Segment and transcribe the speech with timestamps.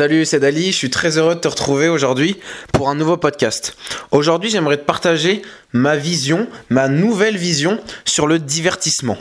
[0.00, 2.38] Salut, c'est Dali, je suis très heureux de te retrouver aujourd'hui
[2.72, 3.76] pour un nouveau podcast.
[4.12, 5.42] Aujourd'hui, j'aimerais te partager
[5.74, 9.18] ma vision, ma nouvelle vision sur le divertissement.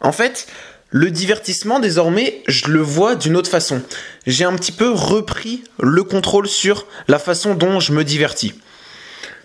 [0.00, 0.48] En fait,
[0.88, 3.82] le divertissement, désormais, je le vois d'une autre façon.
[4.26, 8.54] J'ai un petit peu repris le contrôle sur la façon dont je me divertis.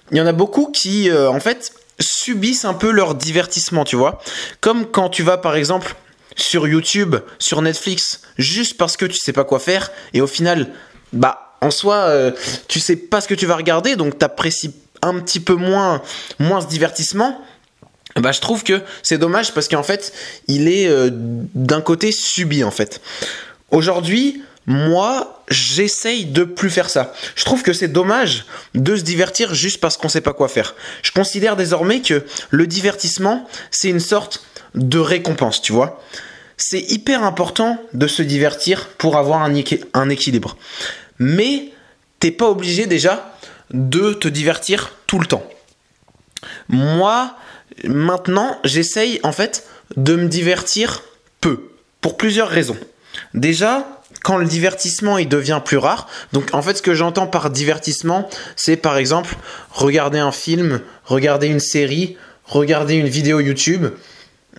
[0.10, 3.98] Il y en a beaucoup qui, euh, en fait, subissent un peu leur divertissement, tu
[3.98, 4.20] vois.
[4.62, 5.96] Comme quand tu vas, par exemple,
[6.36, 10.70] sur YouTube, sur Netflix, juste parce que tu sais pas quoi faire, et au final,
[11.14, 12.32] bah, en soi, euh,
[12.68, 16.02] tu sais pas ce que tu vas regarder, donc t'apprécies un petit peu moins,
[16.40, 17.42] moins ce divertissement.
[18.16, 20.14] Bah, je trouve que c'est dommage parce qu'en fait,
[20.48, 23.02] il est euh, d'un côté subi en fait.
[23.72, 27.14] Aujourd'hui, moi, j'essaye de plus faire ça.
[27.36, 30.76] Je trouve que c'est dommage de se divertir juste parce qu'on sait pas quoi faire.
[31.04, 36.02] Je considère désormais que le divertissement, c'est une sorte de récompense, tu vois.
[36.58, 40.58] C'est hyper important de se divertir pour avoir un, équilibre.
[41.20, 41.72] Mais
[42.20, 43.38] t'es pas obligé déjà
[43.72, 45.48] de te divertir tout le temps.
[46.70, 47.36] Moi,
[47.84, 51.04] maintenant, j'essaye en fait de me divertir
[51.42, 52.78] peu, pour plusieurs raisons.
[53.34, 57.50] Déjà, quand le divertissement il devient plus rare, donc en fait ce que j'entends par
[57.50, 59.36] divertissement, c'est par exemple
[59.72, 63.88] regarder un film, regarder une série, regarder une vidéo YouTube,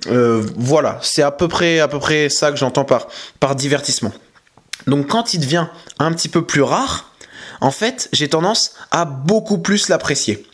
[0.09, 3.09] euh, voilà, c'est à peu près à peu près ça que j'entends par
[3.41, 4.13] par divertissement.
[4.87, 5.67] Donc quand il devient
[5.99, 7.13] un petit peu plus rare,
[7.61, 10.47] en fait, j'ai tendance à beaucoup plus l'apprécier.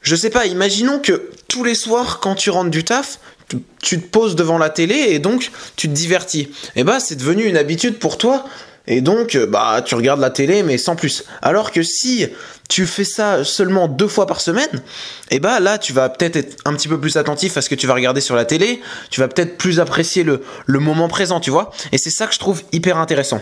[0.00, 4.06] Je sais pas, imaginons que tous les soirs quand tu rentres du taf, tu, te
[4.06, 6.42] poses devant la télé et donc tu te divertis.
[6.76, 8.44] Et eh bah c'est devenu une habitude pour toi
[8.86, 11.24] et donc, euh, bah, tu regardes la télé, mais sans plus.
[11.40, 12.26] Alors que si
[12.68, 14.82] tu fais ça seulement deux fois par semaine,
[15.30, 17.70] et eh bah là, tu vas peut-être être un petit peu plus attentif à ce
[17.70, 18.80] que tu vas regarder sur la télé.
[19.10, 21.72] Tu vas peut-être plus apprécier le, le moment présent, tu vois.
[21.92, 23.40] Et c'est ça que je trouve hyper intéressant.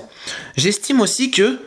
[0.56, 1.58] J'estime aussi que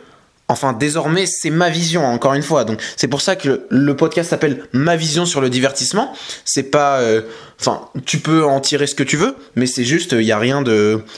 [0.48, 2.64] Enfin, désormais, c'est ma vision, encore une fois.
[2.64, 6.12] Donc, c'est pour ça que le podcast s'appelle Ma vision sur le divertissement.
[6.44, 7.00] C'est pas.
[7.00, 7.22] Euh,
[7.60, 10.38] enfin, tu peux en tirer ce que tu veux, mais c'est juste, il n'y a
[10.38, 10.62] rien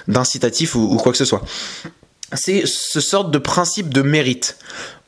[0.06, 1.42] d'incitatif ou, ou, quoi que ce soit
[2.34, 4.58] c'est ce sorte de principe de mérite.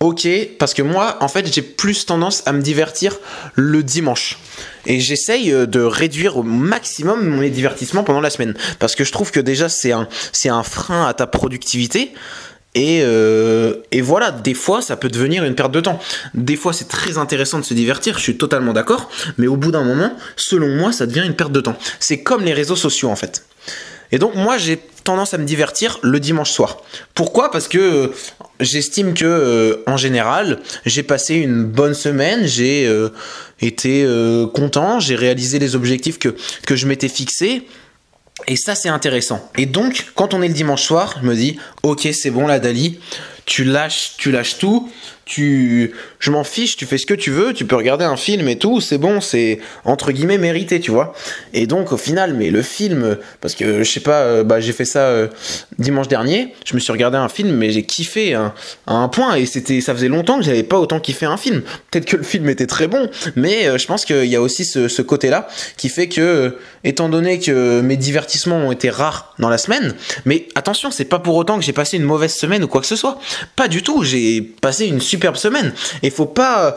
[0.00, 0.26] Ok,
[0.58, 3.18] parce que moi, en fait, j'ai plus tendance à me divertir
[3.54, 4.38] le dimanche.
[4.86, 8.54] Et j'essaye euh, de réduire au maximum mon divertissement pendant la semaine.
[8.78, 12.12] Parce que je trouve que déjà, c'est un, c'est un frein à ta productivité.
[12.74, 15.98] Et, euh, et, voilà, des fois, ça peut devenir une perte de temps.
[16.34, 19.10] Des fois, c'est très intéressant de se divertir, je suis totalement d'accord.
[19.38, 21.76] Mais au bout d'un moment, selon moi, ça devient une perte de temps.
[21.98, 23.44] C'est comme les réseaux sociaux, en fait.
[24.12, 26.78] Et donc moi j'ai tendance à me divertir le dimanche soir.
[27.14, 27.52] Pourquoi?
[27.52, 28.08] Parce que euh,
[28.58, 32.92] j'estime que euh, en général j'ai passé une bonne semaine, j'ai
[33.60, 34.04] été
[34.52, 36.34] content, j'ai réalisé les objectifs que,
[36.66, 37.68] que je m'étais fixés.
[38.46, 39.50] Et ça c'est intéressant.
[39.56, 42.58] Et donc quand on est le dimanche soir, je me dis ok c'est bon la
[42.58, 42.98] Dali,
[43.46, 44.90] tu lâches, tu lâches tout,
[45.24, 48.48] tu, je m'en fiche, tu fais ce que tu veux, tu peux regarder un film
[48.48, 51.14] et tout, c'est bon, c'est entre guillemets mérité, tu vois.
[51.52, 54.72] Et donc au final, mais le film, parce que je sais pas, euh, bah j'ai
[54.72, 55.28] fait ça euh,
[55.78, 58.52] dimanche dernier, je me suis regardé un film, mais j'ai kiffé à
[58.86, 61.62] un point, et c'était, ça faisait longtemps que j'avais pas autant kiffé un film.
[61.90, 64.64] Peut-être que le film était très bon, mais euh, je pense qu'il y a aussi
[64.64, 69.48] ce, ce côté-là qui fait que, étant donné que mes divertissements ont été rares dans
[69.48, 69.94] la semaine,
[70.24, 72.86] mais attention, c'est pas pour autant que j'ai passé une mauvaise semaine ou quoi que
[72.86, 73.20] ce soit.
[73.56, 75.72] Pas du tout, j'ai passé une superbe semaine.
[76.02, 76.70] Et faut pas euh,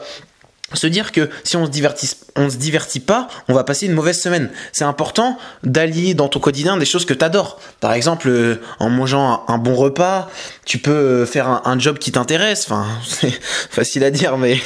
[0.74, 3.94] se dire que si on se divertit, on se divertit pas, on va passer une
[3.94, 4.50] mauvaise semaine.
[4.72, 7.60] C'est important d'allier dans ton quotidien des choses que tu adores.
[7.80, 10.30] Par exemple, euh, en mangeant un, bon repas,
[10.66, 12.66] tu peux euh, faire un, job qui t'intéresse.
[12.66, 14.58] Enfin, c'est facile à dire, mais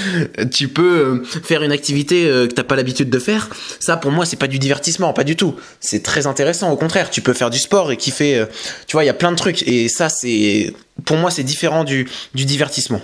[0.52, 3.48] tu peux faire une activité que t'as pas l'habitude de faire.
[3.80, 5.56] Ça, pour moi, c'est pas du divertissement, pas du tout.
[5.80, 6.70] C'est très intéressant.
[6.70, 8.44] Au contraire, tu peux faire du sport et kiffer.
[8.86, 9.62] Tu vois, il y a plein de trucs.
[9.66, 10.72] Et ça, c'est
[11.04, 13.00] pour moi, c'est différent du, divertissement.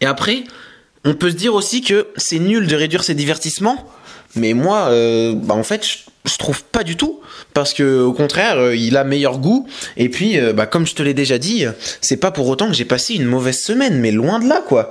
[0.00, 0.44] Et après,
[1.06, 3.88] on peut se dire aussi que c'est nul de réduire ses divertissements,
[4.34, 7.20] mais moi, euh, bah, en fait, je, trouve pas du tout,
[7.54, 9.68] parce que au contraire, euh, il a meilleur goût.
[9.96, 11.64] Et puis, euh, bah, comme je te l'ai déjà dit,
[12.00, 14.90] c'est pas pour autant que j'ai passé une mauvaise semaine, mais loin de là, quoi.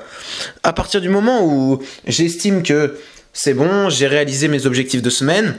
[0.64, 2.98] À partir du moment où j'estime que
[3.34, 5.56] c'est bon, j'ai réalisé mes objectifs de semaine,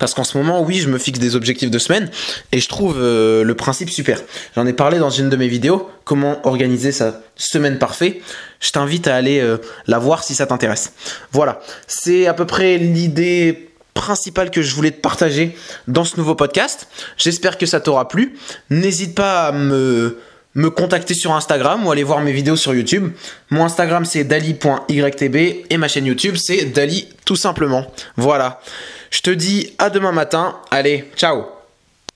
[0.00, 2.10] parce qu'en ce moment, oui, je me fixe des objectifs de semaine
[2.50, 4.20] et je trouve euh, le principe super.
[4.56, 8.16] J'en ai parlé dans une de mes vidéos, comment organiser sa semaine parfaite.
[8.58, 10.94] Je t'invite à aller euh, la voir si ça t'intéresse.
[11.30, 15.54] Voilà, c'est à peu près l'idée principale que je voulais te partager
[15.86, 16.88] dans ce nouveau podcast.
[17.18, 18.38] J'espère que ça t'aura plu.
[18.70, 20.18] N'hésite pas à me
[20.56, 23.12] me contacter sur Instagram ou aller voir mes vidéos sur YouTube.
[23.50, 25.36] Mon Instagram c'est dali.ytb
[25.70, 27.86] et ma chaîne YouTube c'est dali tout simplement.
[28.16, 28.60] Voilà.
[29.10, 30.56] Je te dis à demain matin.
[30.70, 31.59] Allez, ciao